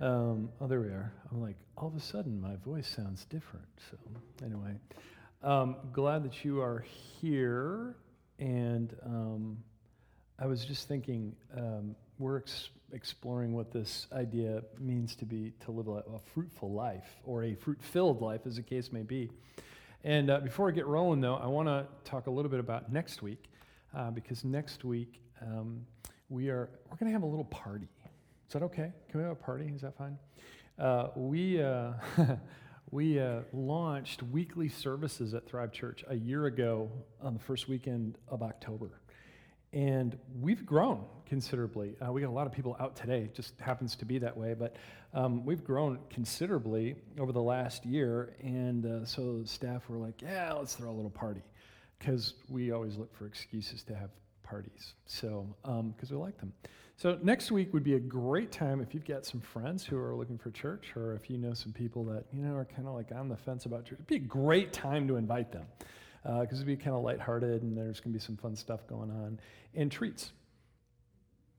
[0.00, 1.12] Um, oh, there we are.
[1.32, 3.66] I'm like, all of a sudden, my voice sounds different.
[3.90, 3.96] So,
[4.46, 4.76] anyway,
[5.42, 6.84] um, glad that you are
[7.20, 7.96] here.
[8.38, 9.58] And um,
[10.38, 15.72] I was just thinking, um, we're ex- exploring what this idea means to be to
[15.72, 19.28] live a, a fruitful life or a fruit-filled life, as the case may be.
[20.04, 22.92] And uh, before I get rolling, though, I want to talk a little bit about
[22.92, 23.46] next week,
[23.96, 25.84] uh, because next week um,
[26.28, 27.88] we are we're going to have a little party.
[28.48, 28.90] Is that okay?
[29.10, 29.70] Can we have a party?
[29.74, 30.16] Is that fine?
[30.78, 31.92] Uh, we uh,
[32.90, 36.90] we uh, launched weekly services at Thrive Church a year ago
[37.20, 39.02] on the first weekend of October,
[39.74, 41.94] and we've grown considerably.
[42.00, 43.20] Uh, we got a lot of people out today.
[43.20, 44.76] It just happens to be that way, but
[45.12, 48.34] um, we've grown considerably over the last year.
[48.42, 51.42] And uh, so staff were like, "Yeah, let's throw a little party,"
[51.98, 54.08] because we always look for excuses to have
[54.48, 54.94] parties.
[55.06, 56.52] So because um, we like them.
[56.96, 60.16] So next week would be a great time if you've got some friends who are
[60.16, 62.94] looking for church, or if you know some people that you know are kind of
[62.94, 63.98] like on the fence about church.
[63.98, 65.66] It'd be a great time to invite them
[66.24, 68.86] because uh, it'd be kind of lighthearted, and there's going to be some fun stuff
[68.88, 69.38] going on
[69.74, 70.32] and treats.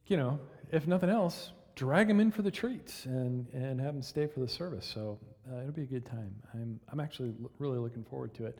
[0.08, 0.40] You know,
[0.72, 4.42] if nothing else, drag them in for the treats and and have them stay for
[4.42, 4.86] the service.
[4.94, 5.18] So
[5.50, 6.36] uh, it'll be a good time.
[6.54, 8.60] I'm I'm actually l- really looking forward to it.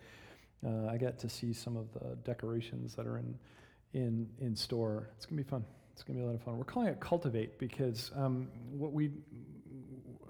[0.66, 3.38] Uh, I got to see some of the decorations that are in
[3.94, 5.10] in in store.
[5.18, 5.66] It's gonna be fun.
[6.00, 6.58] It's going to be a lot of fun.
[6.58, 9.12] We're calling it Cultivate because um, what we,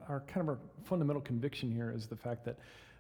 [0.07, 2.57] our kind of our fundamental conviction here is the fact that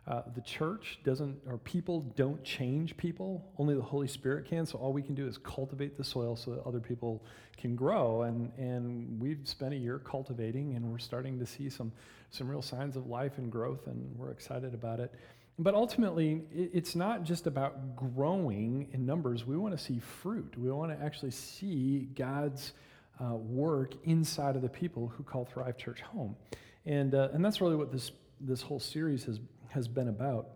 [0.07, 3.43] uh, the church doesn't, or people don't change people.
[3.57, 4.67] Only the Holy Spirit can.
[4.67, 7.23] So all we can do is cultivate the soil so that other people
[7.57, 8.21] can grow.
[8.21, 11.91] And and we've spent a year cultivating, and we're starting to see some
[12.29, 15.11] some real signs of life and growth, and we're excited about it.
[15.61, 19.45] But ultimately, it's not just about growing in numbers.
[19.45, 20.55] We want to see fruit.
[20.57, 22.71] We want to actually see God's
[23.21, 26.37] uh, work inside of the people who call Thrive Church home.
[26.85, 30.47] And, uh, and that's really what this, this whole series has, has been about.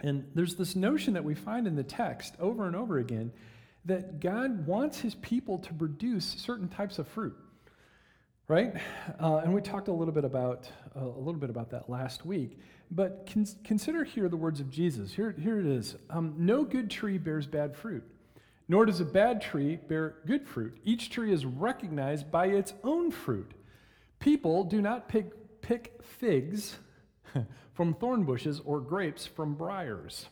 [0.00, 3.30] And there's this notion that we find in the text over and over again
[3.84, 7.36] that God wants his people to produce certain types of fruit
[8.48, 8.74] right?
[9.20, 12.26] Uh, and we talked a little bit about uh, a little bit about that last
[12.26, 12.58] week.
[12.90, 15.12] But con- consider here the words of Jesus.
[15.12, 15.96] Here, here it is.
[16.08, 18.02] Um, no good tree bears bad fruit,
[18.68, 20.76] nor does a bad tree bear good fruit.
[20.84, 23.52] Each tree is recognized by its own fruit.
[24.18, 26.78] People do not pick, pick figs
[27.74, 30.26] from thorn bushes or grapes from briars.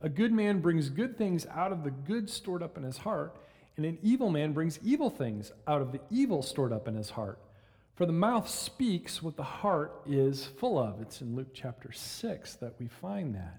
[0.00, 3.36] A good man brings good things out of the good stored up in his heart,
[3.76, 7.10] and an evil man brings evil things out of the evil stored up in his
[7.10, 7.38] heart.
[7.98, 11.00] For the mouth speaks what the heart is full of.
[11.00, 13.58] It's in Luke chapter 6 that we find that.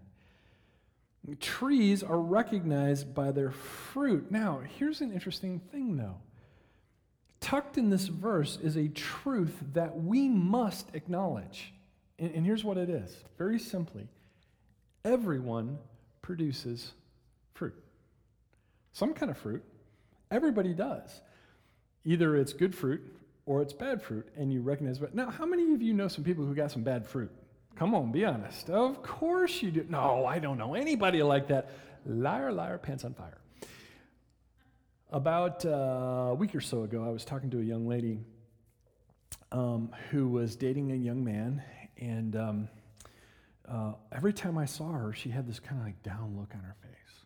[1.41, 4.31] Trees are recognized by their fruit.
[4.31, 6.15] Now, here's an interesting thing, though.
[7.41, 11.73] Tucked in this verse is a truth that we must acknowledge.
[12.17, 14.07] And, and here's what it is very simply
[15.03, 15.79] everyone
[16.21, 16.93] produces
[17.55, 17.75] fruit.
[18.93, 19.65] Some kind of fruit.
[20.31, 21.19] Everybody does.
[22.05, 25.15] Either it's good fruit or it's bad fruit, and you recognize it.
[25.15, 27.31] Now, how many of you know some people who got some bad fruit?
[27.75, 28.69] Come on, be honest.
[28.69, 29.85] Of course you do.
[29.89, 31.71] No, I don't know anybody like that.
[32.05, 33.37] Liar, liar, pants on fire.
[35.11, 38.19] About uh, a week or so ago, I was talking to a young lady
[39.51, 41.63] um, who was dating a young man,
[41.97, 42.69] and um,
[43.67, 46.61] uh, every time I saw her, she had this kind of like down look on
[46.61, 47.25] her face.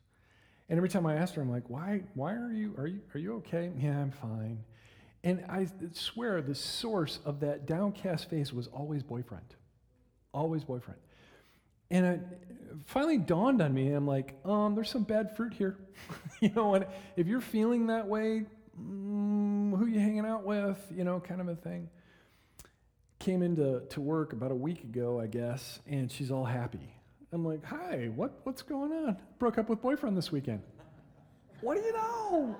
[0.69, 2.03] And every time I asked her, I'm like, "Why?
[2.13, 2.73] Why are you?
[2.77, 3.01] Are you?
[3.13, 4.63] Are you okay?" Yeah, I'm fine.
[5.23, 9.55] And I swear the source of that downcast face was always boyfriend.
[10.33, 10.99] Always boyfriend.
[11.89, 12.19] And it
[12.85, 15.77] finally dawned on me, I'm like, um, there's some bad fruit here.
[16.41, 16.85] you know, and
[17.15, 18.45] if you're feeling that way,
[18.79, 21.89] mm, who you hanging out with, you know, kind of a thing.
[23.19, 26.93] Came into to work about a week ago, I guess, and she's all happy.
[27.31, 29.17] I'm like, hi, what, what's going on?
[29.39, 30.61] Broke up with boyfriend this weekend.
[31.61, 32.55] what do you know?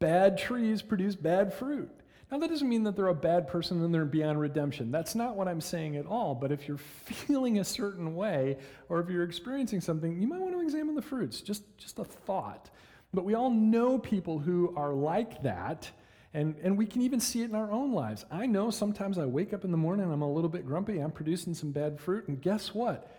[0.00, 1.90] Bad trees produce bad fruit.
[2.30, 4.90] Now, that doesn't mean that they're a bad person and they're beyond redemption.
[4.90, 6.34] That's not what I'm saying at all.
[6.34, 8.56] But if you're feeling a certain way
[8.88, 11.40] or if you're experiencing something, you might want to examine the fruits.
[11.40, 12.70] Just, just a thought.
[13.12, 15.90] But we all know people who are like that,
[16.32, 18.24] and, and we can even see it in our own lives.
[18.30, 20.98] I know sometimes I wake up in the morning and I'm a little bit grumpy,
[20.98, 23.10] I'm producing some bad fruit, and guess what?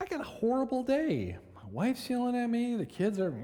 [0.00, 1.36] I got a horrible day
[1.74, 3.34] wife's yelling at me, the kids are,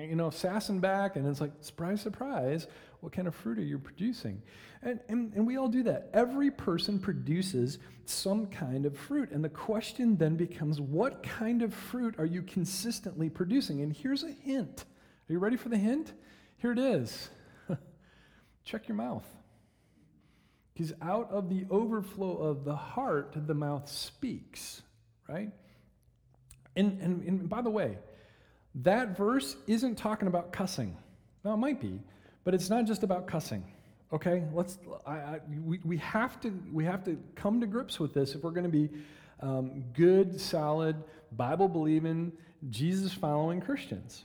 [0.00, 2.66] you know, sassing back, and it's like, surprise, surprise,
[3.00, 4.42] what kind of fruit are you producing?
[4.82, 6.10] And, and, and we all do that.
[6.12, 9.30] Every person produces some kind of fruit.
[9.30, 13.80] And the question then becomes, what kind of fruit are you consistently producing?
[13.80, 14.84] And here's a hint.
[15.28, 16.12] Are you ready for the hint?
[16.56, 17.30] Here it is.
[18.64, 19.26] check your mouth.
[20.74, 24.82] Because out of the overflow of the heart, the mouth speaks,
[25.28, 25.52] right?
[26.78, 27.98] And, and, and by the way,
[28.76, 30.96] that verse isn't talking about cussing.
[31.44, 32.00] Now, it might be,
[32.44, 33.64] but it's not just about cussing.
[34.12, 34.78] Okay, let's.
[35.06, 38.42] I, I, we, we have to we have to come to grips with this if
[38.42, 38.88] we're going to be
[39.40, 40.96] um, good, solid,
[41.32, 42.32] Bible believing,
[42.70, 44.24] Jesus following Christians.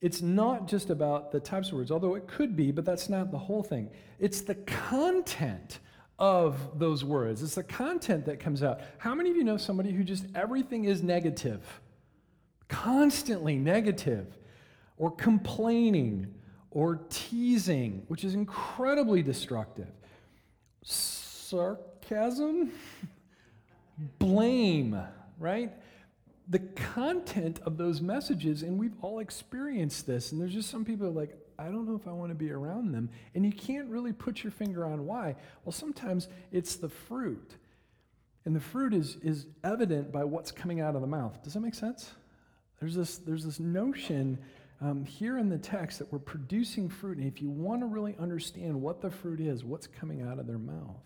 [0.00, 3.30] It's not just about the types of words, although it could be, but that's not
[3.30, 3.90] the whole thing.
[4.18, 5.78] It's the content
[6.18, 7.42] of those words.
[7.42, 8.80] It's the content that comes out.
[8.98, 11.80] How many of you know somebody who just everything is negative?
[12.68, 14.26] Constantly negative,
[14.96, 16.34] or complaining,
[16.70, 19.88] or teasing, which is incredibly destructive.
[20.82, 22.72] Sarcasm,
[24.18, 25.00] blame,
[25.38, 25.72] right?
[26.48, 31.10] The content of those messages, and we've all experienced this, and there's just some people
[31.10, 33.08] like, I don't know if I want to be around them.
[33.34, 35.36] And you can't really put your finger on why.
[35.64, 37.56] Well, sometimes it's the fruit.
[38.44, 41.42] And the fruit is, is evident by what's coming out of the mouth.
[41.44, 42.10] Does that make sense?
[42.80, 44.38] There's this, there's this notion
[44.80, 47.18] um, here in the text that we're producing fruit.
[47.18, 50.48] And if you want to really understand what the fruit is, what's coming out of
[50.48, 51.00] their mouth.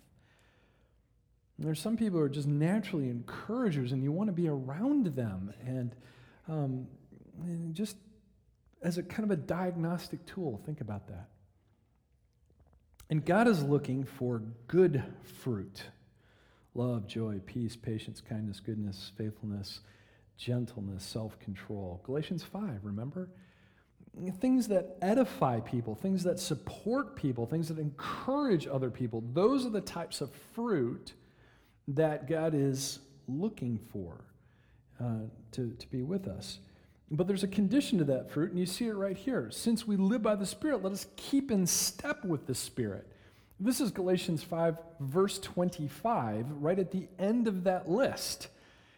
[1.59, 5.07] And there's some people who are just naturally encouragers, and you want to be around
[5.09, 5.95] them and,
[6.49, 6.87] um,
[7.43, 7.97] and just
[8.83, 10.61] as a kind of a diagnostic tool.
[10.65, 11.29] Think about that.
[13.09, 15.03] And God is looking for good
[15.43, 15.85] fruit
[16.75, 19.81] love, joy, peace, patience, kindness, goodness, faithfulness,
[20.37, 22.03] gentleness, self control.
[22.05, 23.31] Galatians 5, remember?
[24.41, 29.23] Things that edify people, things that support people, things that encourage other people.
[29.33, 31.13] Those are the types of fruit
[31.89, 32.99] that God is
[33.29, 34.25] looking for
[34.99, 36.59] uh, to, to be with us.
[37.11, 39.49] But there's a condition to that fruit, and you see it right here.
[39.51, 43.07] Since we live by the Spirit, let us keep in step with the Spirit.
[43.61, 48.49] This is Galatians 5, verse 25, right at the end of that list.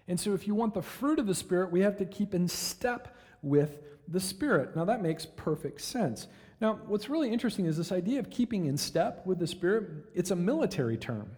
[0.08, 2.48] And so, if you want the fruit of the Spirit, we have to keep in
[2.48, 3.78] step with
[4.08, 4.74] the Spirit.
[4.74, 6.28] Now, that makes perfect sense.
[6.60, 10.30] Now, what's really interesting is this idea of keeping in step with the Spirit, it's
[10.30, 11.30] a military term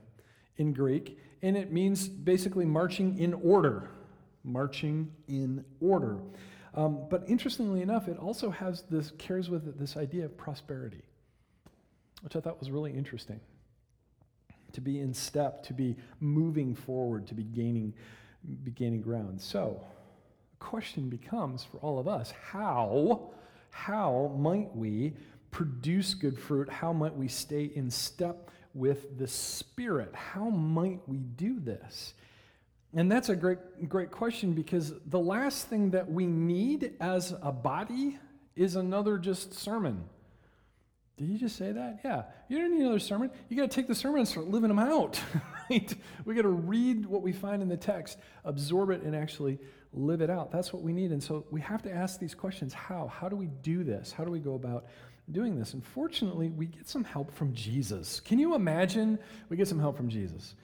[0.57, 3.91] in Greek, and it means basically marching in order.
[4.45, 6.19] Marching in order.
[6.75, 11.03] Um, but interestingly enough, it also has this carries with it this idea of prosperity,
[12.23, 13.41] which I thought was really interesting.
[14.73, 17.93] To be in step, to be moving forward, to be gaining,
[18.63, 19.41] be gaining ground.
[19.41, 19.83] So,
[20.53, 23.33] the question becomes for all of us: How,
[23.71, 25.15] how might we
[25.51, 26.71] produce good fruit?
[26.71, 30.15] How might we stay in step with the Spirit?
[30.15, 32.15] How might we do this?
[32.95, 37.53] And that's a great, great question because the last thing that we need as a
[37.53, 38.19] body
[38.57, 40.05] is another just sermon.
[41.17, 42.01] Did you just say that?
[42.03, 42.23] Yeah.
[42.49, 43.31] You don't need another sermon.
[43.49, 45.21] You got to take the sermon and start living them out,
[45.71, 45.95] right?
[46.25, 49.59] We got to read what we find in the text, absorb it, and actually
[49.93, 50.51] live it out.
[50.51, 51.13] That's what we need.
[51.13, 53.07] And so we have to ask these questions how?
[53.07, 54.13] How do we do this?
[54.13, 54.87] How do we go about
[55.31, 55.75] doing this?
[55.75, 58.19] And fortunately, we get some help from Jesus.
[58.21, 60.55] Can you imagine we get some help from Jesus?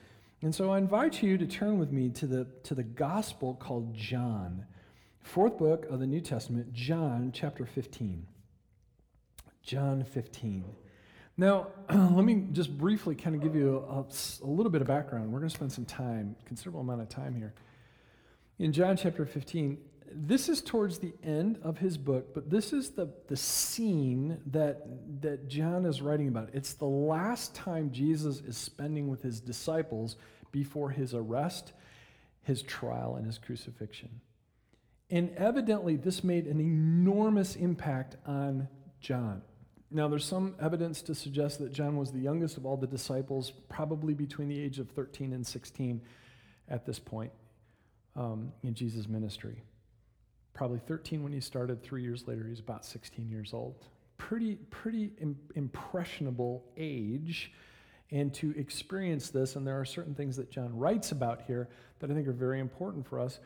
[0.41, 3.95] And so I invite you to turn with me to the, to the gospel called
[3.95, 4.65] John,
[5.19, 8.27] fourth book of the New Testament, John chapter 15.
[9.63, 10.63] John 15.
[11.37, 14.05] Now, let me just briefly kind of give you a,
[14.45, 15.31] a, little bit of background.
[15.31, 17.53] We're going to spend some time, considerable amount of time here.
[18.59, 19.77] In John chapter 15,
[20.25, 24.81] this is towards the end of his book, but this is the, the scene that,
[25.21, 26.49] that John is writing about.
[26.53, 30.15] It's the last time Jesus is spending with his disciples
[30.51, 31.73] before his arrest,
[32.43, 34.09] his trial, and his crucifixion.
[35.09, 38.67] And evidently, this made an enormous impact on
[38.99, 39.41] John.
[39.89, 43.51] Now, there's some evidence to suggest that John was the youngest of all the disciples,
[43.69, 46.01] probably between the age of 13 and 16
[46.69, 47.31] at this point
[48.15, 49.63] um, in Jesus' ministry
[50.57, 51.83] probably 13 when he started.
[51.83, 53.75] Three years later, he's about 16 years old.
[54.17, 57.53] Pretty, pretty Im- impressionable age.
[58.09, 62.09] And to experience this, and there are certain things that John writes about here that
[62.09, 63.39] I think are very important for us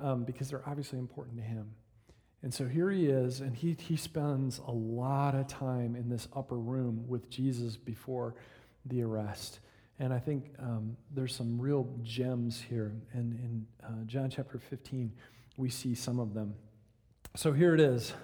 [0.00, 1.70] um, because they're obviously important to him.
[2.42, 6.28] And so here he is, and he, he spends a lot of time in this
[6.36, 8.34] upper room with Jesus before
[8.84, 9.60] the arrest.
[9.98, 12.92] And I think um, there's some real gems here.
[13.12, 15.12] And in uh, John chapter 15,
[15.58, 16.54] we see some of them.
[17.36, 18.14] So here it is,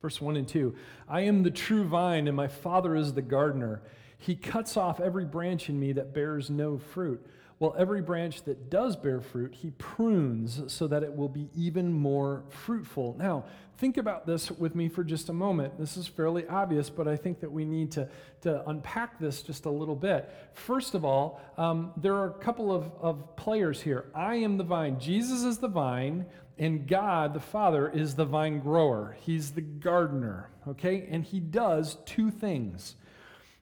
[0.00, 0.74] verse 1 and 2.
[1.08, 3.82] I am the true vine, and my Father is the gardener.
[4.16, 7.24] He cuts off every branch in me that bears no fruit.
[7.60, 11.92] Well, every branch that does bear fruit, he prunes so that it will be even
[11.92, 13.16] more fruitful.
[13.18, 13.46] Now,
[13.78, 15.76] think about this with me for just a moment.
[15.76, 18.08] This is fairly obvious, but I think that we need to,
[18.42, 20.32] to unpack this just a little bit.
[20.52, 24.04] First of all, um, there are a couple of, of players here.
[24.14, 26.26] I am the vine, Jesus is the vine,
[26.58, 29.16] and God, the Father, is the vine grower.
[29.20, 31.06] He's the gardener, okay?
[31.10, 32.96] And he does two things.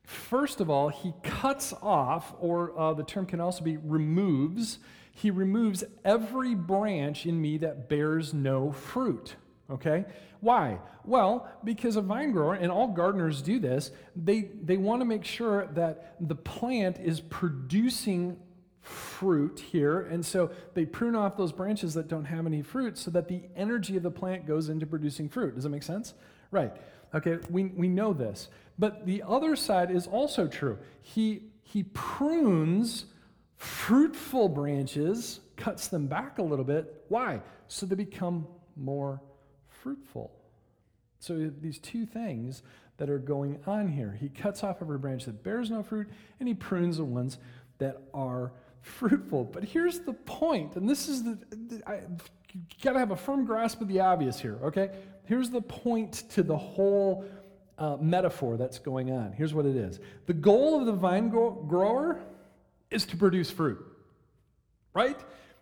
[0.02, 4.78] First of all, he cuts off, or uh, the term can also be removes,
[5.12, 9.36] he removes every branch in me that bears no fruit.
[9.68, 10.04] Okay?
[10.40, 10.78] Why?
[11.04, 15.24] Well, because a vine grower, and all gardeners do this, they, they want to make
[15.24, 18.38] sure that the plant is producing
[18.86, 20.02] fruit here.
[20.02, 23.42] And so they prune off those branches that don't have any fruit so that the
[23.56, 25.54] energy of the plant goes into producing fruit.
[25.54, 26.14] Does that make sense?
[26.50, 26.72] Right.
[27.14, 28.48] Okay, we, we know this.
[28.78, 30.78] But the other side is also true.
[31.02, 33.06] He, he prunes
[33.56, 37.04] fruitful branches, cuts them back a little bit.
[37.08, 37.40] Why?
[37.68, 39.20] So they become more
[39.68, 40.30] fruitful.
[41.18, 42.62] So these two things
[42.98, 44.16] that are going on here.
[44.18, 47.38] He cuts off every branch that bears no fruit, and he prunes the ones
[47.78, 48.52] that are
[48.86, 49.44] fruitful.
[49.44, 51.38] But here's the point, and this is the,
[51.86, 52.00] I,
[52.52, 54.90] you got to have a firm grasp of the obvious here, okay?
[55.24, 57.24] Here's the point to the whole
[57.78, 59.32] uh, metaphor that's going on.
[59.32, 62.22] Here's what it is the goal of the vine grower
[62.90, 63.84] is to produce fruit,
[64.94, 65.18] right?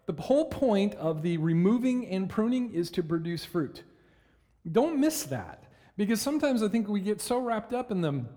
[0.07, 3.83] The whole point of the removing and pruning is to produce fruit.
[4.71, 5.65] Don't miss that
[5.97, 8.29] because sometimes I think we get so wrapped up in them.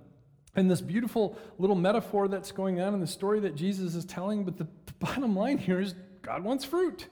[0.57, 4.43] In this beautiful little metaphor that's going on in the story that Jesus is telling,
[4.43, 7.07] but the, the bottom line here is God wants fruit.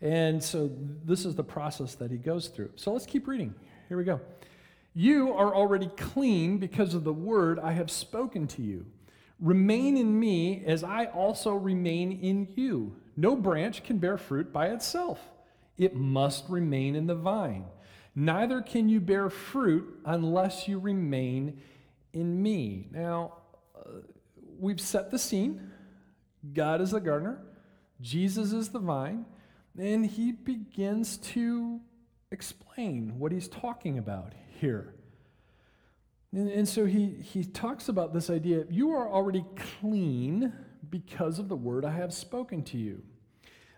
[0.00, 0.70] And so
[1.04, 2.70] this is the process that he goes through.
[2.76, 3.52] So let's keep reading.
[3.88, 4.20] Here we go.
[4.94, 8.86] You are already clean because of the word I have spoken to you.
[9.40, 12.94] Remain in me as I also remain in you.
[13.16, 15.18] No branch can bear fruit by itself,
[15.76, 17.64] it must remain in the vine.
[18.14, 21.60] Neither can you bear fruit unless you remain
[22.14, 22.88] in me.
[22.90, 23.34] Now,
[23.76, 24.00] uh,
[24.58, 25.70] we've set the scene.
[26.52, 27.38] God is the gardener,
[28.00, 29.24] Jesus is the vine,
[29.78, 31.80] and he begins to
[32.30, 34.94] explain what he's talking about here.
[36.32, 39.44] And, and so he, he talks about this idea you are already
[39.80, 40.52] clean
[40.90, 43.02] because of the word I have spoken to you.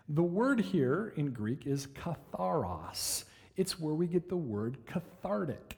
[0.09, 3.25] The word here in Greek is katharos.
[3.55, 5.76] It's where we get the word cathartic.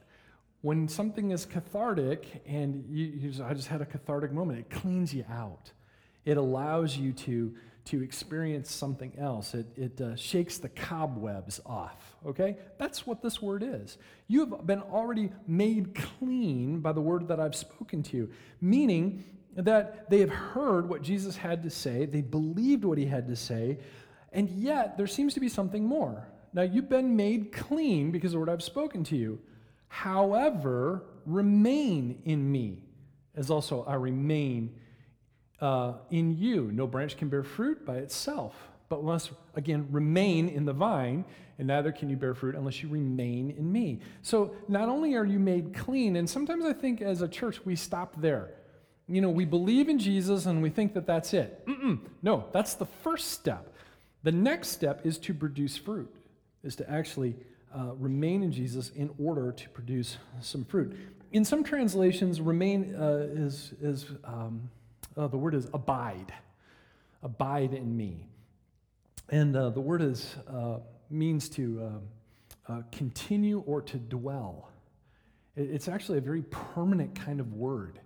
[0.61, 4.69] When something is cathartic and you, you just, I just had a cathartic moment, it
[4.69, 5.71] cleans you out.
[6.25, 7.55] It allows you to
[7.89, 9.55] to experience something else.
[9.55, 12.57] It, it uh, shakes the cobwebs off, okay?
[12.77, 13.97] That's what this word is.
[14.27, 18.29] You have been already made clean by the word that I've spoken to you,
[18.61, 19.23] meaning
[19.55, 23.35] that they have heard what Jesus had to say, they believed what he had to
[23.35, 23.79] say,
[24.31, 26.27] and yet there seems to be something more.
[26.53, 29.39] Now, you've been made clean because of what I've spoken to you.
[29.89, 32.83] However, remain in me,
[33.35, 34.75] as also I remain
[35.59, 36.71] uh, in you.
[36.71, 38.55] No branch can bear fruit by itself,
[38.87, 41.25] but must, again, remain in the vine,
[41.57, 43.99] and neither can you bear fruit unless you remain in me.
[44.21, 47.75] So not only are you made clean, and sometimes I think as a church we
[47.75, 48.53] stop there.
[49.07, 51.65] You know, we believe in Jesus and we think that that's it.
[51.65, 51.99] Mm-mm.
[52.21, 53.73] No, that's the first step.
[54.21, 56.13] The next step is to produce fruit,
[56.63, 57.35] is to actually
[57.75, 60.95] uh, remain in Jesus in order to produce some fruit.
[61.31, 64.69] In some translations, remain uh, is, is um,
[65.15, 66.33] uh, the word is abide.
[67.21, 68.25] Abide in me.
[69.29, 70.77] And uh, the word is, uh,
[71.09, 72.01] means to
[72.67, 74.69] uh, continue or to dwell.
[75.55, 77.99] It's actually a very permanent kind of word.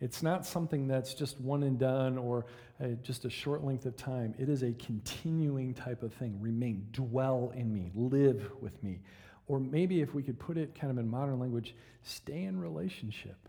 [0.00, 2.46] It's not something that's just one and done or
[2.82, 4.34] Uh, just a short length of time.
[4.38, 6.38] It is a continuing type of thing.
[6.40, 9.00] Remain, dwell in me, live with me.
[9.48, 13.48] Or maybe if we could put it kind of in modern language, stay in relationship.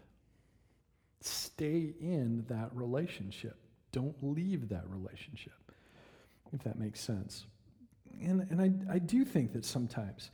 [1.22, 3.56] Stay in that relationship.
[3.92, 5.72] Don't leave that relationship,
[6.52, 7.46] if that makes sense.
[8.22, 10.32] And, and I, I do think that sometimes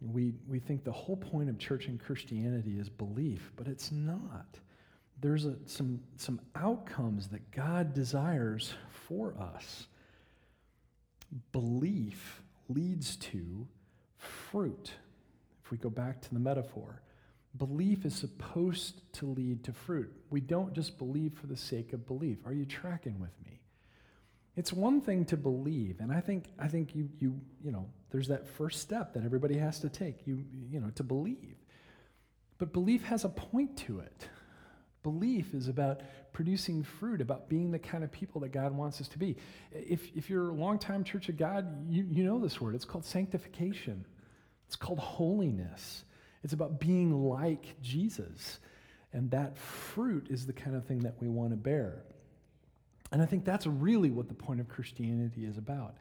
[0.00, 4.58] we, we think the whole point of church and Christianity is belief, but it's not.
[5.20, 9.86] There's a, some, some outcomes that God desires for us.
[11.52, 13.66] Belief leads to
[14.18, 14.92] fruit.
[15.64, 17.00] If we go back to the metaphor,
[17.56, 20.12] Belief is supposed to lead to fruit.
[20.30, 22.38] We don't just believe for the sake of belief.
[22.46, 23.60] Are you tracking with me?
[24.56, 28.28] It's one thing to believe, and I think I think you you you know there's
[28.28, 30.26] that first step that everybody has to take.
[30.26, 31.56] You you know to believe,
[32.58, 34.28] but belief has a point to it.
[35.04, 36.00] Belief is about
[36.32, 39.36] producing fruit, about being the kind of people that God wants us to be.
[39.70, 42.74] If, if you're a longtime Church of God, you, you know this word.
[42.74, 44.04] It's called sanctification,
[44.66, 46.02] it's called holiness.
[46.42, 48.58] It's about being like Jesus.
[49.14, 52.02] And that fruit is the kind of thing that we want to bear.
[53.12, 55.94] And I think that's really what the point of Christianity is about.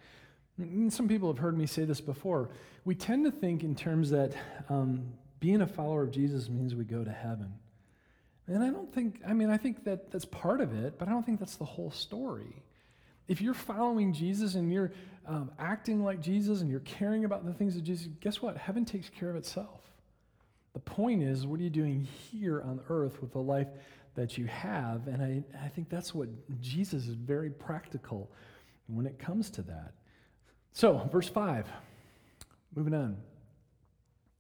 [0.90, 2.50] Some people have heard me say this before.
[2.84, 4.34] We tend to think in terms that
[4.68, 7.54] um, being a follower of Jesus means we go to heaven.
[8.48, 11.12] And I don't think, I mean, I think that that's part of it, but I
[11.12, 12.64] don't think that's the whole story.
[13.28, 14.92] If you're following Jesus and you're
[15.26, 18.58] um, acting like Jesus and you're caring about the things of Jesus, guess what?
[18.58, 19.80] Heaven takes care of itself.
[20.74, 23.68] The point is, what are you doing here on earth with the life
[24.16, 25.08] that you have?
[25.08, 26.28] And I, I think that's what
[26.60, 28.30] Jesus is very practical
[28.88, 29.94] when it comes to that.
[30.74, 31.68] So, verse 5,
[32.76, 33.18] moving on.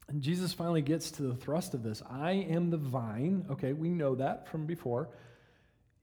[0.09, 2.01] And Jesus finally gets to the thrust of this.
[2.09, 3.45] I am the vine.
[3.49, 5.09] Okay, we know that from before.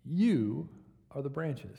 [0.05, 0.69] You
[1.13, 1.79] are the branches.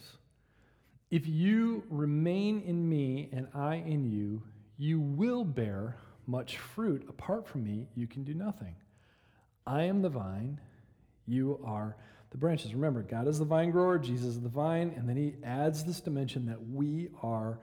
[1.10, 4.44] If you remain in me and I in you,
[4.78, 7.06] you will bear much fruit.
[7.10, 8.75] Apart from me, you can do nothing.
[9.68, 10.60] I am the vine,
[11.28, 11.98] you are
[12.32, 12.74] the branches.
[12.74, 16.00] Remember, God is the vine grower, Jesus is the vine, and then he adds this
[16.00, 17.60] dimension that we are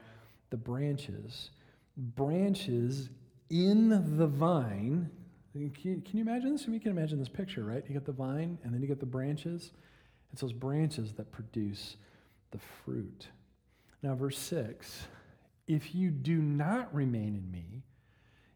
[0.51, 1.51] the branches.
[1.97, 3.09] Branches
[3.51, 5.11] in the vine.
[5.53, 6.65] Can you, can you imagine this?
[6.65, 7.83] I mean, you can imagine this picture, right?
[7.89, 9.73] You got the vine, and then you get the branches.
[10.33, 11.97] It's those branches that produce
[12.51, 13.29] the fruit.
[14.03, 15.07] Now, verse 6
[15.67, 17.83] If you do not remain in me,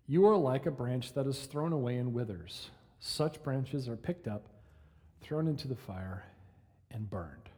[0.06, 2.70] you are like a branch that is thrown away and withers.
[3.00, 4.46] Such branches are picked up,
[5.20, 6.24] thrown into the fire,
[6.90, 7.48] and burned.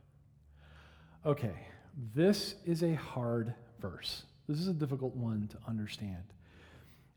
[1.27, 1.55] Okay,
[2.15, 4.25] this is a hard verse.
[4.49, 6.34] This is a difficult one to understand.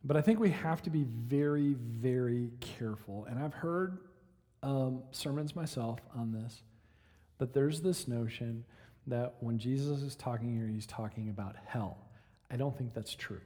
[0.03, 3.25] But I think we have to be very, very careful.
[3.29, 3.99] And I've heard
[4.63, 6.61] um, sermons myself on this,
[7.37, 8.63] but there's this notion
[9.07, 11.97] that when Jesus is talking here, he's talking about hell.
[12.51, 13.41] I don't think that's true.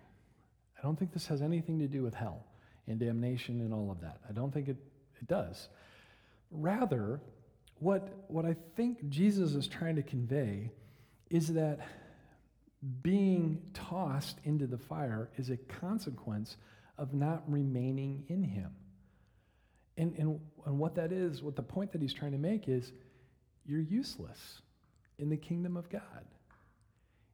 [0.78, 2.46] I don't think this has anything to do with hell
[2.88, 4.18] and damnation and all of that.
[4.28, 4.78] I don't think it,
[5.20, 5.70] it does.
[6.50, 7.22] Rather,
[7.80, 10.72] what, what I think Jesus is trying to convey
[11.30, 11.80] is that
[13.04, 16.58] being tossed into the fire is a consequence
[16.98, 18.72] of not remaining in him.
[19.98, 22.92] And, and, and what that is, what the point that he's trying to make is
[23.66, 24.62] you're useless
[25.20, 26.26] in the kingdom of God.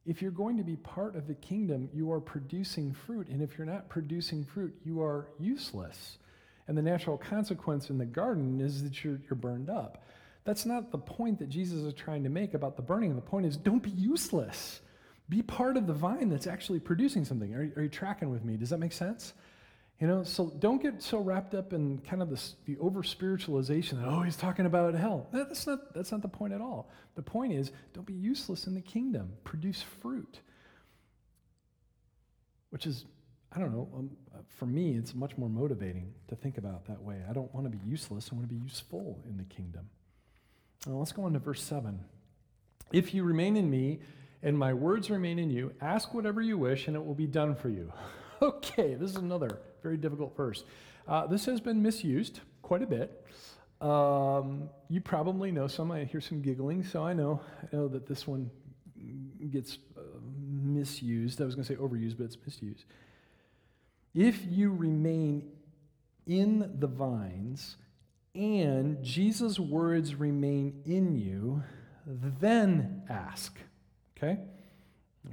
[0.05, 3.27] If you're going to be part of the kingdom, you are producing fruit.
[3.27, 6.17] And if you're not producing fruit, you are useless.
[6.67, 10.03] And the natural consequence in the garden is that you're, you're burned up.
[10.43, 13.15] That's not the point that Jesus is trying to make about the burning.
[13.15, 14.81] The point is don't be useless.
[15.29, 17.53] Be part of the vine that's actually producing something.
[17.53, 18.55] Are, are you tracking with me?
[18.55, 19.33] Does that make sense?
[19.99, 24.07] You know, so don't get so wrapped up in kind of the over spiritualization that,
[24.07, 25.27] oh, he's talking about hell.
[25.33, 26.91] That's not, that's not the point at all.
[27.15, 29.33] The point is, don't be useless in the kingdom.
[29.43, 30.39] Produce fruit.
[32.69, 33.05] Which is,
[33.51, 34.11] I don't know, um,
[34.47, 37.23] for me, it's much more motivating to think about that way.
[37.27, 39.89] I don't want to be useless, I want to be useful in the kingdom.
[40.85, 41.99] Now, let's go on to verse 7.
[42.91, 43.99] If you remain in me
[44.47, 47.53] and my words remain in you, ask whatever you wish, and it will be done
[47.53, 47.91] for you.
[48.41, 50.63] okay, this is another very difficult verse.
[51.05, 53.25] Uh, this has been misused quite a bit.
[53.81, 55.91] Um, you probably know some.
[55.91, 58.49] I hear some giggling, so I know, I know that this one
[59.51, 60.01] gets uh,
[60.49, 61.41] misused.
[61.41, 62.85] I was going to say overused, but it's misused.
[64.15, 65.51] If you remain
[66.25, 67.75] in the vines
[68.33, 71.63] and Jesus' words remain in you,
[72.05, 73.59] then ask.
[74.17, 74.39] Okay?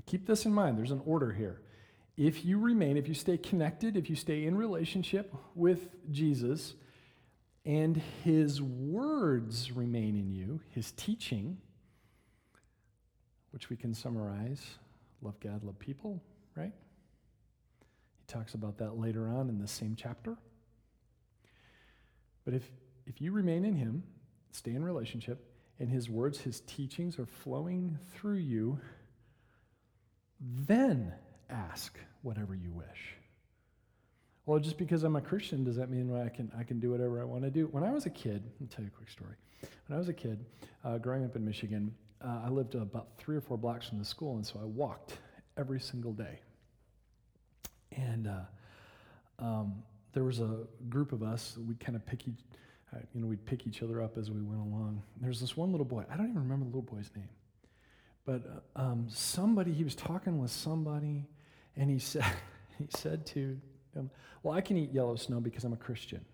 [0.07, 0.77] Keep this in mind.
[0.79, 1.61] There's an order here
[2.17, 6.75] if you remain, if you stay connected, if you stay in relationship with Jesus,
[7.65, 11.59] and his words remain in you, his teaching,
[13.51, 14.63] which we can summarize
[15.23, 16.23] love God, love people,
[16.55, 16.73] right?
[18.19, 20.37] He talks about that later on in the same chapter.
[22.45, 22.71] But if,
[23.07, 24.03] if you remain in him,
[24.53, 25.43] stay in relationship,
[25.81, 28.79] and his words, his teachings are flowing through you,
[30.41, 31.13] then
[31.51, 33.17] ask whatever you wish.
[34.47, 37.21] Well, just because I'm a Christian, does that mean I can, I can do whatever
[37.21, 37.67] I want to do?
[37.69, 39.35] When I was a kid, I'll tell you a quick story.
[39.87, 40.45] When I was a kid,
[40.85, 44.05] uh, growing up in Michigan, uh, I lived about three or four blocks from the
[44.05, 45.19] school, and so I walked
[45.57, 46.41] every single day.
[47.93, 49.83] And uh, um,
[50.13, 50.59] there was a
[50.89, 52.41] group of us, we'd kind of pick each,
[52.95, 55.03] uh, you know, we'd pick each other up as we went along.
[55.21, 57.29] There's this one little boy, I don't even remember the little boy's name,
[58.25, 61.27] but uh, um, somebody, he was talking with somebody,
[61.77, 62.25] and he said,
[62.79, 63.59] he said to
[63.95, 64.11] him,
[64.43, 66.25] Well, I can eat yellow snow because I'm a Christian.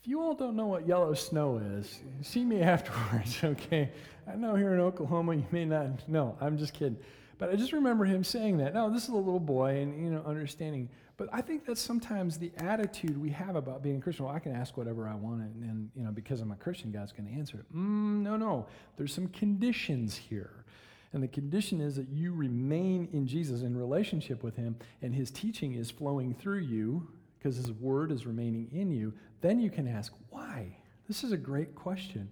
[0.00, 3.90] if you all don't know what yellow snow is, see me afterwards, okay?
[4.30, 6.36] I know here in Oklahoma you may not know.
[6.40, 6.98] I'm just kidding.
[7.38, 8.74] But I just remember him saying that.
[8.74, 10.88] No, this is a little boy and, you know, understanding.
[11.16, 14.26] But I think that's sometimes the attitude we have about being a Christian.
[14.26, 16.90] Well, I can ask whatever I want, and, and you know, because I'm a Christian,
[16.90, 17.72] God's going to answer it.
[17.74, 18.66] Mm, no, no.
[18.96, 20.64] There's some conditions here.
[21.12, 25.30] And the condition is that you remain in Jesus in relationship with him, and his
[25.30, 29.12] teaching is flowing through you because his word is remaining in you.
[29.40, 30.76] Then you can ask, why?
[31.06, 32.30] This is a great question.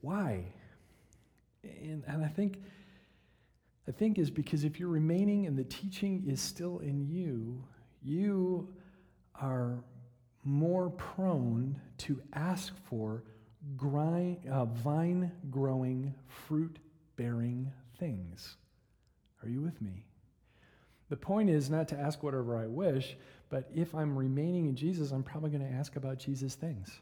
[0.00, 0.44] Why?
[1.62, 2.62] And, and I think
[3.86, 7.62] I think is because if you're remaining and the teaching is still in you,
[8.02, 8.68] you
[9.40, 9.84] are
[10.44, 13.24] more prone to ask for
[13.76, 16.78] grind, uh, vine growing, fruit
[17.16, 18.56] bearing things.
[19.42, 20.04] Are you with me?
[21.10, 23.16] The point is not to ask whatever I wish,
[23.50, 27.00] but if I'm remaining in Jesus, I'm probably going to ask about Jesus things.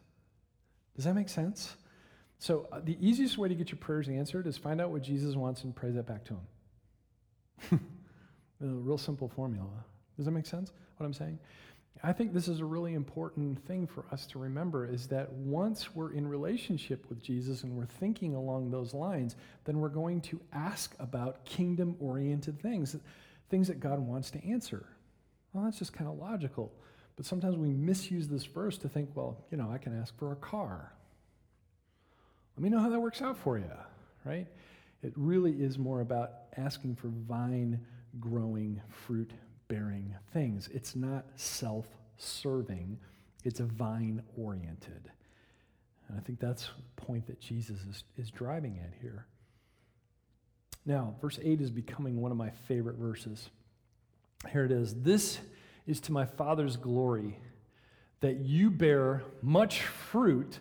[0.96, 1.76] Does that make sense?
[2.38, 5.36] So, uh, the easiest way to get your prayers answered is find out what Jesus
[5.36, 6.40] wants and pray that back to him.
[7.72, 7.78] a
[8.60, 9.84] real simple formula.
[10.16, 11.38] Does that make sense, what I'm saying?
[12.04, 15.94] I think this is a really important thing for us to remember is that once
[15.94, 20.40] we're in relationship with Jesus and we're thinking along those lines, then we're going to
[20.52, 22.96] ask about kingdom oriented things,
[23.50, 24.84] things that God wants to answer.
[25.52, 26.72] Well, that's just kind of logical.
[27.16, 30.32] But sometimes we misuse this verse to think, well, you know, I can ask for
[30.32, 30.92] a car.
[32.56, 33.70] Let me know how that works out for you,
[34.24, 34.46] right?
[35.02, 37.80] It really is more about asking for vine
[38.20, 39.32] growing, fruit
[39.68, 40.68] bearing things.
[40.72, 41.86] It's not self
[42.16, 42.98] serving,
[43.44, 45.10] it's vine oriented.
[46.08, 49.26] And I think that's the point that Jesus is, is driving at here.
[50.84, 53.48] Now, verse 8 is becoming one of my favorite verses.
[54.50, 54.94] Here it is.
[54.94, 55.38] This
[55.86, 57.38] is to my Father's glory
[58.20, 60.58] that you bear much fruit,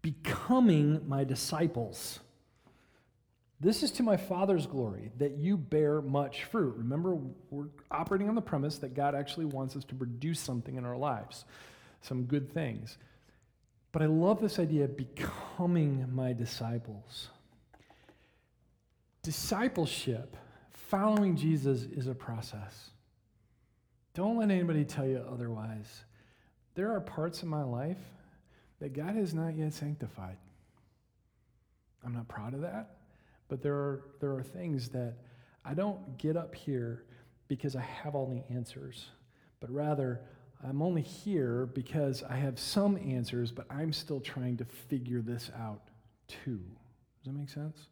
[0.00, 2.20] becoming my disciples.
[3.62, 6.74] This is to my Father's glory, that you bear much fruit.
[6.78, 7.16] Remember,
[7.48, 10.96] we're operating on the premise that God actually wants us to produce something in our
[10.96, 11.44] lives,
[12.00, 12.98] some good things.
[13.92, 17.28] But I love this idea of becoming my disciples.
[19.22, 20.36] Discipleship,
[20.70, 22.90] following Jesus, is a process.
[24.12, 26.02] Don't let anybody tell you otherwise.
[26.74, 28.00] There are parts of my life
[28.80, 30.38] that God has not yet sanctified.
[32.04, 32.96] I'm not proud of that.
[33.52, 35.12] But there are, there are things that
[35.62, 37.04] I don't get up here
[37.48, 39.10] because I have all the answers,
[39.60, 40.22] but rather
[40.66, 45.50] I'm only here because I have some answers, but I'm still trying to figure this
[45.54, 45.82] out
[46.28, 46.62] too.
[47.22, 47.88] Does that make sense?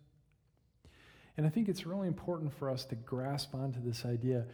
[1.37, 4.47] And I think it's really important for us to grasp onto this idea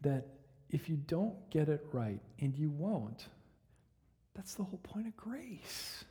[0.00, 0.26] that
[0.70, 3.28] if you don't get it right, and you won't,
[4.34, 6.02] that's the whole point of grace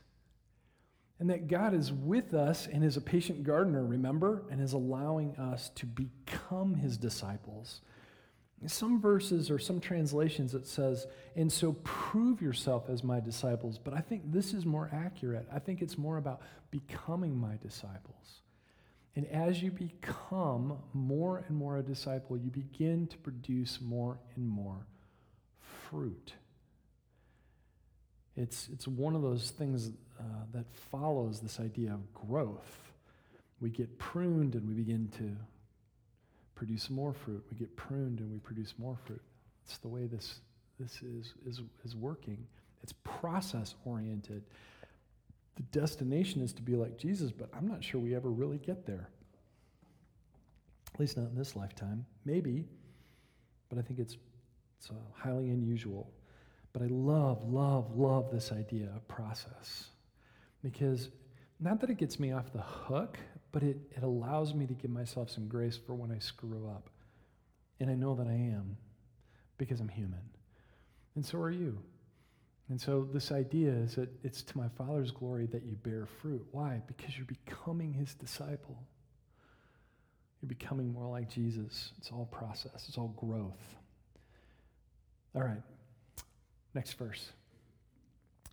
[1.20, 5.36] and that God is with us and is a patient gardener, remember, and is allowing
[5.36, 7.80] us to become his disciples.
[8.62, 13.78] In some verses or some translations it says, and so prove yourself as my disciples.
[13.78, 15.46] But I think this is more accurate.
[15.52, 18.42] I think it's more about becoming my disciples.
[19.14, 24.48] And as you become more and more a disciple, you begin to produce more and
[24.48, 24.86] more
[25.88, 26.34] fruit.
[28.36, 32.92] It's, it's one of those things uh, that follows this idea of growth.
[33.60, 35.36] We get pruned and we begin to
[36.54, 37.44] produce more fruit.
[37.50, 39.22] We get pruned and we produce more fruit.
[39.64, 40.40] It's the way this,
[40.80, 42.46] this is, is, is working.
[42.82, 44.42] It's process oriented.
[45.56, 48.86] The destination is to be like Jesus, but I'm not sure we ever really get
[48.86, 49.08] there.
[50.94, 52.06] At least not in this lifetime.
[52.24, 52.64] Maybe,
[53.68, 54.16] but I think it's,
[54.78, 56.10] it's uh, highly unusual.
[56.72, 59.88] But I love, love, love this idea of process.
[60.62, 61.08] Because
[61.60, 63.18] not that it gets me off the hook,
[63.52, 66.90] but it, it allows me to give myself some grace for when I screw up.
[67.80, 68.76] And I know that I am
[69.56, 70.20] because I'm human.
[71.14, 71.78] And so are you.
[72.68, 76.46] And so this idea is that it's to my Father's glory that you bear fruit.
[76.50, 76.82] Why?
[76.86, 78.82] Because you're becoming his disciple.
[80.40, 81.92] You're becoming more like Jesus.
[81.98, 83.74] It's all process, it's all growth.
[85.34, 85.62] All right,
[86.74, 87.32] next verse.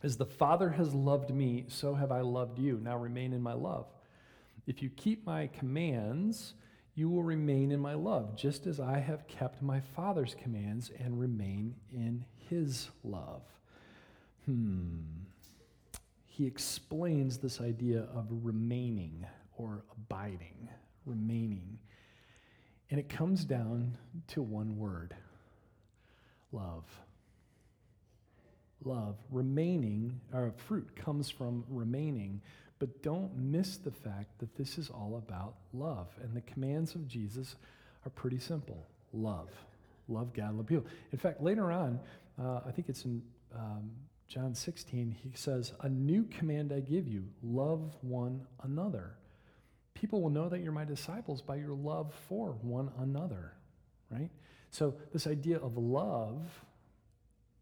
[0.04, 2.80] As the Father has loved me, so have I loved you.
[2.82, 3.88] Now remain in my love.
[4.68, 6.54] If you keep my commands,
[6.96, 11.20] you will remain in my love, just as I have kept my Father's commands and
[11.20, 13.42] remain in his love.
[14.46, 15.02] Hmm.
[16.26, 19.26] He explains this idea of remaining
[19.58, 20.70] or abiding,
[21.06, 21.80] remaining.
[22.90, 25.16] And it comes down to one word
[26.52, 26.86] love
[28.86, 29.18] love.
[29.30, 32.42] Remaining, or fruit comes from remaining.
[32.80, 36.08] But don't miss the fact that this is all about love.
[36.22, 37.56] And the commands of Jesus
[38.06, 39.50] are pretty simple love.
[40.08, 40.86] Love God, love people.
[41.12, 42.00] In fact, later on,
[42.40, 43.22] uh, I think it's in
[43.56, 43.92] um,
[44.28, 49.16] John 16, he says, A new command I give you love one another.
[49.94, 53.54] People will know that you're my disciples by your love for one another,
[54.12, 54.30] right?
[54.72, 56.42] So, this idea of love,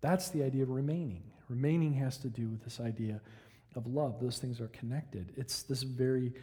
[0.03, 1.23] that's the idea of remaining.
[1.47, 3.21] Remaining has to do with this idea
[3.75, 4.19] of love.
[4.19, 5.31] Those things are connected.
[5.37, 6.33] It's this very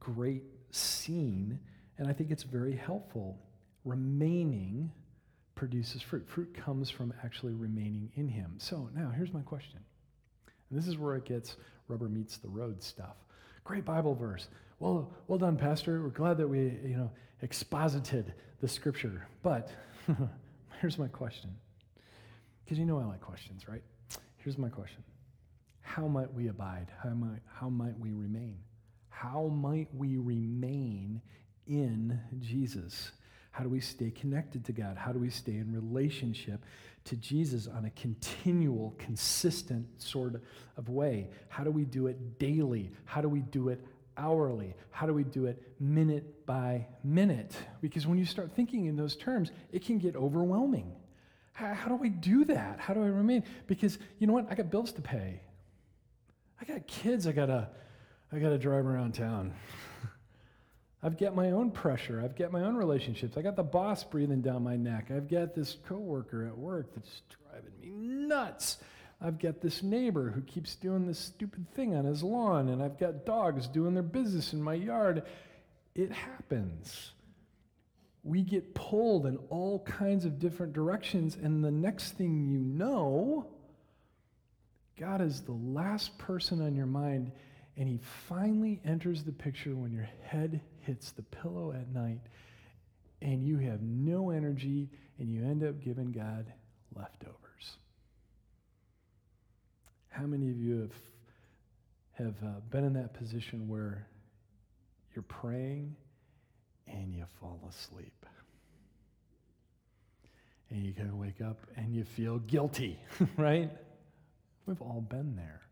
[0.00, 0.42] great
[0.72, 1.60] scene,
[1.98, 3.38] and I think it's very helpful.
[3.84, 4.90] Remaining
[5.54, 6.28] produces fruit.
[6.28, 8.56] Fruit comes from actually remaining in Him.
[8.58, 9.78] So, now here's my question.
[10.68, 13.14] And this is where it gets rubber meets the road stuff.
[13.62, 14.48] Great Bible verse.
[14.80, 16.02] Well, well done, Pastor.
[16.02, 19.28] We're glad that we, you know, exposited the scripture.
[19.44, 19.70] But
[20.80, 21.50] here's my question.
[22.66, 23.82] Because you know I like questions, right?
[24.38, 25.04] Here's my question.
[25.82, 26.88] How might we abide?
[27.00, 28.58] How might, how might we remain?
[29.08, 31.22] How might we remain
[31.68, 33.12] in Jesus?
[33.52, 34.96] How do we stay connected to God?
[34.96, 36.64] How do we stay in relationship
[37.04, 40.42] to Jesus on a continual, consistent sort
[40.76, 41.30] of way?
[41.48, 42.90] How do we do it daily?
[43.04, 43.80] How do we do it
[44.16, 44.74] hourly?
[44.90, 47.56] How do we do it minute by minute?
[47.80, 50.92] Because when you start thinking in those terms, it can get overwhelming.
[51.56, 52.80] How, how do I do that?
[52.80, 53.42] How do I remain?
[53.66, 54.46] Because you know what?
[54.50, 55.40] I got bills to pay.
[56.60, 57.70] I got kids I gotta,
[58.30, 59.54] I gotta drive around town.
[61.02, 62.20] I've got my own pressure.
[62.22, 63.38] I've got my own relationships.
[63.38, 65.10] I got the boss breathing down my neck.
[65.10, 67.88] I've got this coworker at work that's driving me
[68.26, 68.76] nuts.
[69.22, 72.98] I've got this neighbor who keeps doing this stupid thing on his lawn, and I've
[72.98, 75.22] got dogs doing their business in my yard.
[75.94, 77.12] It happens.
[78.26, 83.46] We get pulled in all kinds of different directions, and the next thing you know,
[84.98, 87.30] God is the last person on your mind,
[87.76, 92.20] and He finally enters the picture when your head hits the pillow at night
[93.22, 96.52] and you have no energy, and you end up giving God
[96.94, 97.76] leftovers.
[100.08, 104.06] How many of you have, have uh, been in that position where
[105.14, 105.96] you're praying
[107.40, 108.26] fall asleep?
[110.70, 112.98] And you kind of wake up and you feel guilty,
[113.36, 113.70] right?
[114.66, 115.62] We've all been there.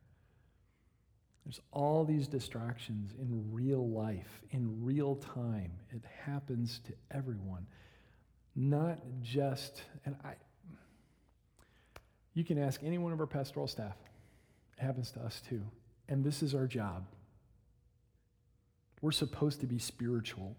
[1.44, 5.72] There's all these distractions in real life, in real time.
[5.90, 7.66] It happens to everyone.
[8.56, 10.34] Not just, and I,
[12.32, 13.96] you can ask any one of our pastoral staff.
[14.78, 15.62] It happens to us too.
[16.08, 17.06] And this is our job.
[19.02, 20.56] We're supposed to be spiritual.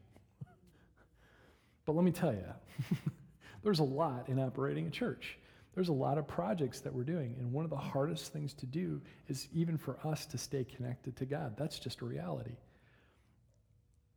[1.86, 2.46] But let me tell you,
[3.64, 5.38] there's a lot in operating a church.
[5.76, 7.36] There's a lot of projects that we're doing.
[7.38, 11.18] And one of the hardest things to do is even for us to stay connected
[11.18, 11.56] to God.
[11.58, 12.56] That's just a reality.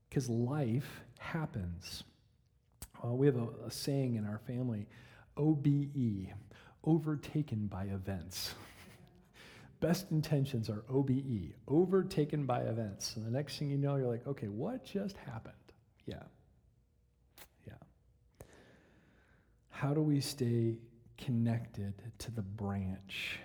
[0.09, 2.05] Because life happens.
[3.05, 4.87] Uh, we have a, a saying in our family
[5.37, 6.29] OBE,
[6.85, 8.55] overtaken by events.
[9.81, 13.17] best intentions are OBE, overtaken by events.
[13.17, 15.55] And the next thing you know, you're like, okay, what just happened?
[16.07, 16.17] Yeah.
[16.17, 16.38] Yeah.
[19.79, 20.75] How do we stay
[21.17, 23.39] connected to the branch?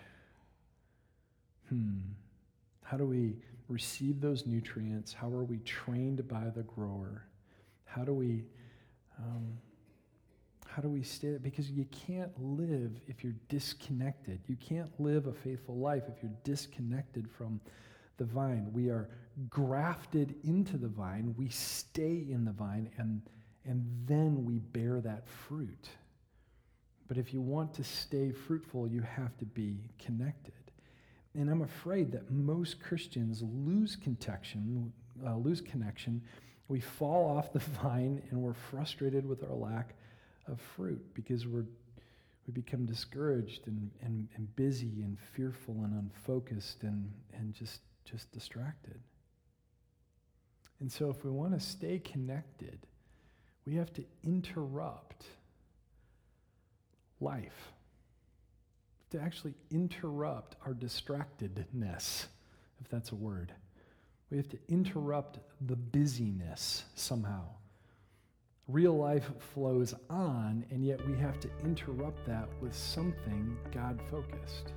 [1.70, 2.00] Hmm.
[2.82, 3.36] How do we
[3.68, 5.14] receive those nutrients?
[5.14, 7.28] How are we trained by the grower?
[7.86, 8.46] How do we
[9.20, 9.60] um,
[10.68, 15.34] how do we stay because you can't live if you're disconnected you can't live a
[15.34, 17.62] faithful life if you're disconnected from
[18.18, 19.08] the vine we are
[19.52, 23.22] grafted into the vine we stay in the vine and
[23.66, 25.90] and then we bear that fruit
[27.08, 30.54] but if you want to stay fruitful you have to be connected
[31.36, 34.92] and i'm afraid that most christians lose connection
[35.26, 36.22] uh, lose connection
[36.68, 39.96] we fall off the vine and we're frustrated with our lack
[40.48, 41.66] of fruit because we're,
[42.48, 48.32] we become discouraged and, and, and busy and fearful and unfocused and, and just, just
[48.32, 49.00] distracted.
[50.80, 52.80] And so, if we want to stay connected,
[53.66, 55.26] we have to interrupt
[57.24, 57.72] life,
[59.12, 62.26] to actually interrupt our distractedness,
[62.82, 63.54] if that's a word.
[64.30, 67.44] We have to interrupt the busyness somehow.
[68.68, 74.72] Real life flows on, and yet we have to interrupt that with something God focused.